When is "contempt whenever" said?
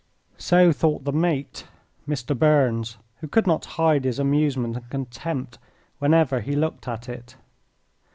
4.89-6.39